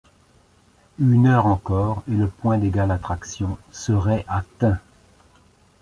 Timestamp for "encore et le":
1.45-2.27